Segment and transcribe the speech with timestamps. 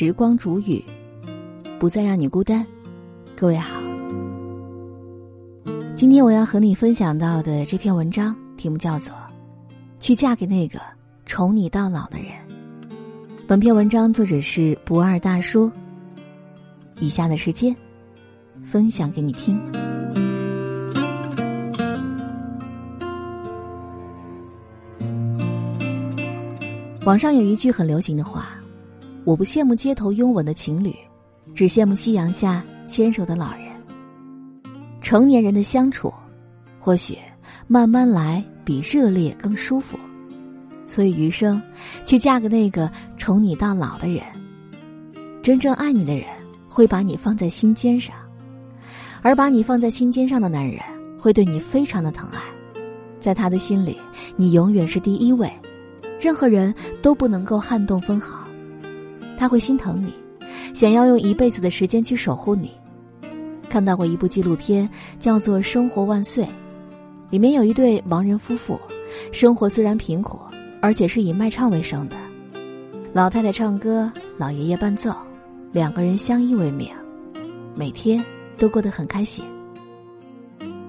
[0.00, 0.80] 时光煮雨，
[1.76, 2.64] 不再让你孤单。
[3.36, 3.80] 各位好，
[5.96, 9.12] 今天我要和你分享到的这篇文章题目叫做
[9.98, 10.78] 《去嫁给那个
[11.26, 12.28] 宠你到老的人》。
[13.48, 15.68] 本篇文章作者是不二大叔。
[17.00, 17.74] 以下的时间，
[18.62, 19.60] 分享给你听。
[27.04, 28.50] 网上有一句很流行的话
[29.28, 30.96] ：“我不羡慕街头拥吻的情侣，
[31.54, 33.68] 只羡慕夕阳下牵手的老人。”
[35.04, 36.10] 成年人的相处，
[36.80, 37.18] 或许
[37.66, 39.98] 慢慢来比热烈更舒服。
[40.86, 41.60] 所以余生，
[42.06, 44.22] 去嫁给那个宠你到老的人。
[45.42, 46.24] 真正爱你的人，
[46.66, 48.16] 会把你放在心尖上，
[49.20, 50.80] 而把你放在心尖上的男人，
[51.18, 52.40] 会对你非常的疼爱。
[53.20, 53.98] 在他的心里，
[54.36, 55.52] 你永远是第一位。
[56.18, 58.47] 任何人都不能够撼动分毫，
[59.38, 60.12] 他会心疼你，
[60.74, 62.72] 想要用一辈子的时间去守护你。
[63.68, 64.88] 看到过一部纪录片，
[65.20, 66.44] 叫做《生活万岁》，
[67.30, 68.80] 里面有一对盲人夫妇，
[69.30, 70.40] 生活虽然贫苦，
[70.80, 72.16] 而且是以卖唱为生的。
[73.12, 75.14] 老太太唱歌，老爷爷伴奏，
[75.70, 76.90] 两个人相依为命，
[77.76, 78.24] 每天
[78.58, 79.44] 都过得很开心。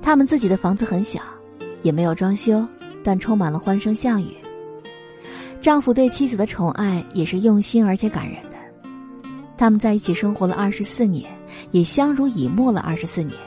[0.00, 1.20] 他们自己的房子很小，
[1.82, 2.66] 也没有装修，
[3.04, 4.34] 但充满了欢声笑语。
[5.60, 8.56] 丈夫对妻子的宠爱也是用心而且感人的，
[9.58, 11.30] 他们在一起生活了二十四年，
[11.70, 13.38] 也相濡以沫了二十四年。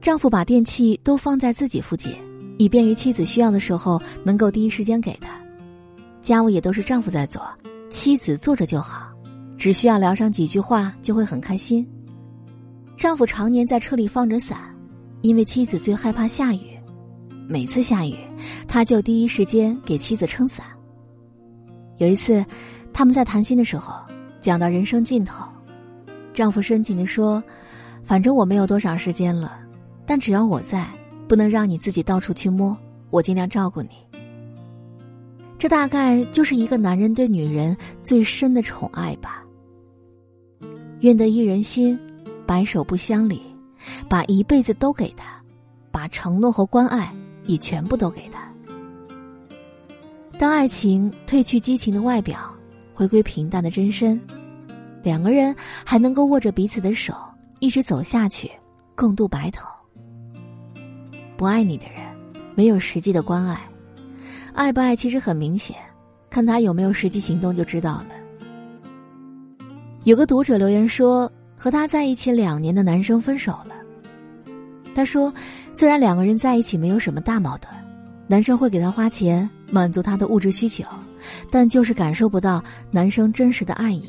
[0.00, 2.16] 丈夫把电器都放在自己附近，
[2.56, 5.38] 以便于妻子需要的时候能够第一时间给他。
[6.22, 7.42] 家务也都是丈夫在做，
[7.90, 9.12] 妻子坐着就好，
[9.58, 11.86] 只需要聊上几句话就会很开心。
[12.96, 14.58] 丈夫常年在车里放着伞，
[15.20, 16.60] 因为妻子最害怕下雨。
[17.46, 18.16] 每次下雨，
[18.74, 20.66] 他就第一时间给妻子撑伞。
[21.98, 22.44] 有一次，
[22.92, 23.94] 他们在谈心的时候
[24.40, 25.46] 讲到人生尽头，
[26.32, 27.40] 丈夫深情的说
[28.02, 29.60] ：“反正我没有多少时间了，
[30.04, 30.90] 但只要我在，
[31.28, 32.76] 不能让你自己到处去摸，
[33.10, 33.90] 我尽量照顾你。”
[35.56, 39.44] 这大概就是一个男人对女人最深的宠爱吧。
[40.98, 41.96] 愿得一人心，
[42.44, 43.40] 白首不相离，
[44.08, 45.40] 把一辈子都给他，
[45.92, 47.14] 把承诺和关爱。
[47.46, 48.43] 也全部都给他。
[50.36, 52.38] 当爱情褪去激情的外表，
[52.92, 54.20] 回归平淡的真身，
[55.02, 57.14] 两个人还能够握着彼此的手，
[57.60, 58.50] 一直走下去，
[58.96, 59.68] 共度白头。
[61.36, 62.04] 不爱你的人，
[62.54, 63.60] 没有实际的关爱，
[64.52, 65.76] 爱不爱其实很明显，
[66.28, 68.08] 看他有没有实际行动就知道了。
[70.02, 73.74] 有个读者留言说，和他在一起两年的男生分手了。
[74.94, 75.32] 他说
[75.72, 77.72] ：“虽然两个人在一起没有什么大矛盾，
[78.26, 80.84] 男生会给她花钱满足她的物质需求，
[81.50, 82.62] 但就是感受不到
[82.92, 84.08] 男生真实的爱意。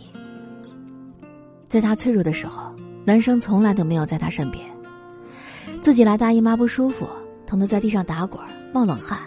[1.67, 2.71] 在她脆弱的时候，
[3.03, 4.63] 男生从来都没有在她身边。
[5.81, 7.07] 自己来大姨妈不舒服，
[7.47, 8.39] 疼得在地上打滚
[8.71, 9.19] 冒冷汗，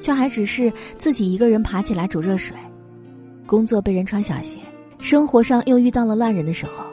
[0.00, 2.56] 却还只是自己一个人爬起来煮热水。
[3.46, 4.58] 工作被人穿小鞋，
[4.98, 6.84] 生活上又遇到了烂人的时候，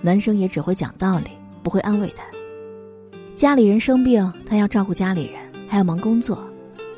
[0.00, 2.22] 男生也只会讲道理，不会安慰她。”
[3.34, 6.38] 家里人生病，他要照顾家里人，还要忙工作，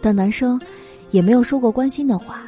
[0.03, 0.61] 但男生
[1.15, 2.43] 也没有说过关心的话。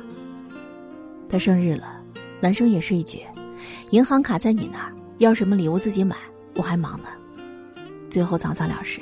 [1.28, 2.02] 他生日了，
[2.40, 3.20] 男生也是一句
[3.90, 6.16] ：“银行卡在你那儿，要什么礼物自己买，
[6.56, 7.06] 我还忙呢。”
[8.10, 9.00] 最后草草了事。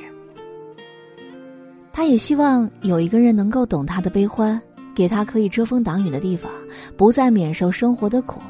[1.90, 4.60] 他也希望有一个人能够懂他的悲欢，
[4.94, 6.52] 给他可以遮风挡雨的地方，
[6.94, 8.42] 不再免受生活的苦。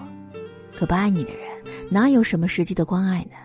[0.76, 1.42] 可不爱你的人，
[1.88, 3.36] 哪有什么实际的关爱呢？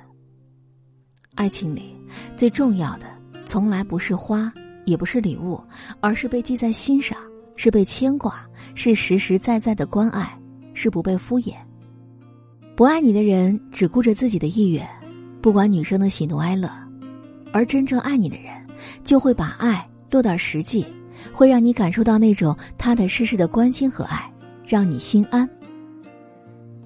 [1.35, 1.95] 爱情里
[2.35, 3.05] 最重要的，
[3.45, 4.51] 从来不是花，
[4.85, 5.61] 也不是礼物，
[5.99, 7.15] 而是被记在心上，
[7.59, 8.39] 是被牵挂，
[8.73, 10.33] 是实实在在的关爱，
[10.73, 11.53] 是不被敷衍。
[12.73, 14.87] 不爱你的人只顾着自己的意愿，
[15.41, 16.69] 不管女生的喜怒哀乐；
[17.51, 18.53] 而真正爱你的人，
[19.03, 20.85] 就会把爱落到实际，
[21.33, 24.31] 会让你感受到那种踏踏实实的关心和爱，
[24.65, 25.47] 让你心安。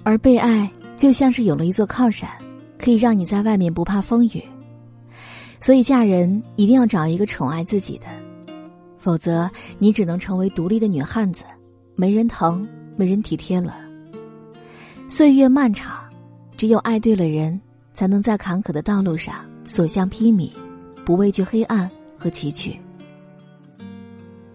[0.01, 2.27] 而被爱就像是有了一座靠山。
[2.79, 4.43] 可以让你在外面不怕风雨，
[5.61, 8.07] 所以嫁人一定要找一个宠爱自己的，
[9.03, 11.43] 否则你只能成为独立的女汉子，
[11.93, 12.65] 没人疼，
[12.95, 13.75] 没人体贴了。
[15.09, 16.05] 岁月漫长，
[16.55, 17.59] 只有爱对了人，
[17.91, 20.49] 才能在坎坷的道路上所向披靡，
[21.03, 22.77] 不畏惧黑暗和崎岖。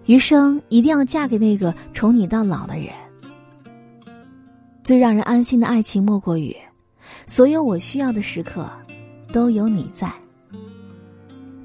[0.06, 2.88] 余生一定要嫁给那个宠你到老的人。
[4.82, 6.56] 最让人安心的爱情，莫过于。
[7.26, 8.66] 所有我需要的时刻，
[9.30, 10.10] 都有你在。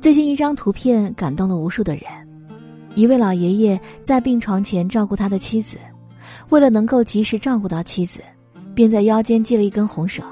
[0.01, 2.03] 最近一张图片感动了无数的人。
[2.95, 5.77] 一位老爷爷在病床前照顾他的妻子，
[6.49, 8.21] 为了能够及时照顾到妻子，
[8.75, 10.23] 便在腰间系了一根红绳。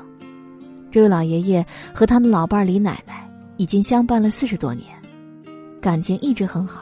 [0.92, 3.28] 这位老爷爷和他的老伴儿李奶奶
[3.58, 4.88] 已经相伴了四十多年，
[5.82, 6.82] 感情一直很好。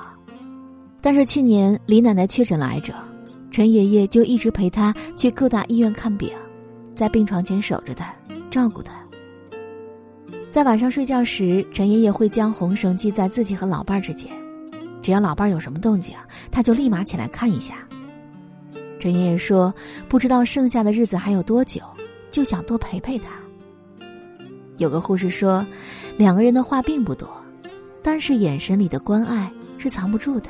[0.99, 2.93] 但是去年李奶奶确诊了癌症，
[3.49, 6.29] 陈爷爷就一直陪她去各大医院看病，
[6.93, 8.13] 在病床前守着她，
[8.51, 8.93] 照顾她。
[10.49, 14.29] 在晚上睡觉时，陈爷爷会将红绳系在自己和老伴儿之间，
[15.01, 16.15] 只要老伴儿有什么动静，
[16.51, 17.75] 他就立马起来看一下。
[18.99, 19.73] 陈爷爷说
[20.09, 21.81] ：“不知道剩下的日子还有多久，
[22.29, 23.29] 就想多陪陪他。”
[24.77, 25.65] 有个护士说，
[26.17, 27.29] 两个人的话并不多，
[28.01, 30.49] 但是眼神里的关爱是藏不住的。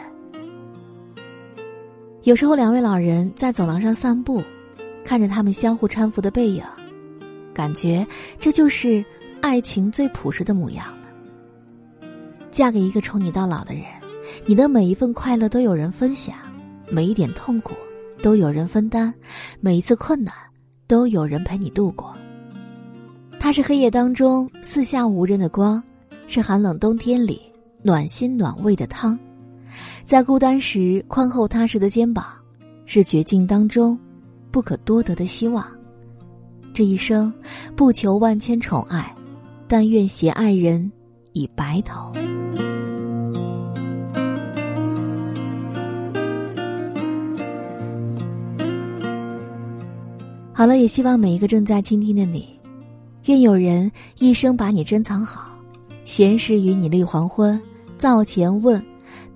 [2.24, 4.44] 有时候，两位老人在走廊上散步，
[5.06, 6.64] 看着他们相互搀扶的背影，
[7.54, 8.06] 感觉
[8.40, 9.04] 这就是
[9.42, 12.08] 爱情最朴实的模样了。
[12.52, 13.84] 嫁给一个宠你到老的人，
[14.46, 16.36] 你的每一份快乐都有人分享，
[16.90, 17.74] 每一点痛苦
[18.22, 19.14] 都有人分担，
[19.60, 20.34] 每一次困难
[20.88, 22.16] 都有人陪你度过。
[23.40, 25.82] 他是黑夜当中四下无人的光，
[26.28, 27.42] 是寒冷冬天里
[27.82, 29.18] 暖心暖胃的汤，
[30.04, 32.26] 在孤单时宽厚踏实的肩膀，
[32.86, 33.98] 是绝境当中
[34.52, 35.66] 不可多得的希望。
[36.74, 37.32] 这一生
[37.76, 39.16] 不求万千宠爱，
[39.68, 40.92] 但愿携爱人
[41.34, 42.12] 以白头。
[50.60, 52.46] 好了，也希望每一个正在倾听的你。
[53.28, 55.58] 愿有人一生把你珍藏好，
[56.04, 57.58] 闲时与你立黄昏，
[57.98, 58.86] 灶前问，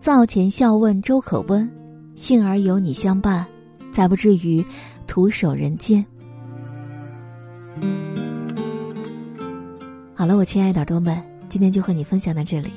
[0.02, 1.72] 灶前笑问粥可温，
[2.14, 3.46] 幸而有你相伴，
[3.90, 4.66] 才不至于
[5.08, 6.06] 徒守人间。
[10.14, 11.18] 好了，我亲爱的耳朵们，
[11.48, 12.70] 今天就和你分享到这里。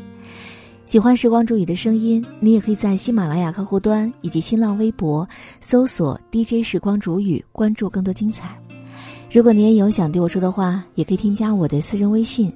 [0.87, 5.29] 喜欢时光煮雨的声音，你也可以在喜马拉雅客户端以及新浪微博
[5.61, 8.57] 搜索 DJ 时光煮雨，关注更多精彩。
[9.29, 12.53] 如果你也有想对我说的话，也可以添加我的私人微信，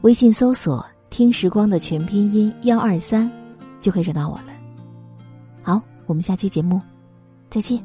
[0.00, 3.30] 微信搜索“听时光”的全拼音幺二三，
[3.80, 4.46] 就可以找到我了。
[5.62, 6.80] 好，我们下期节目
[7.50, 7.84] 再见。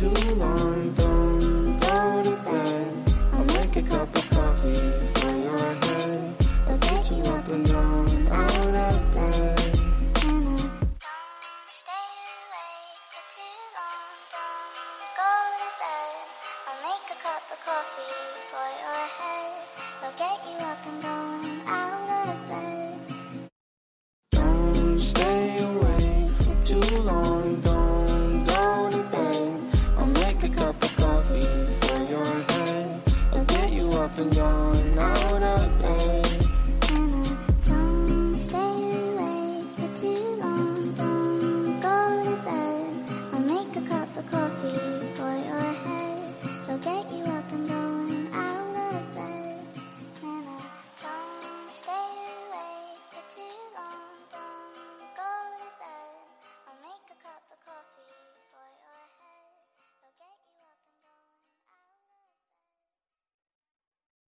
[0.00, 1.09] Too long,